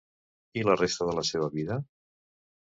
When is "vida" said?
1.59-1.81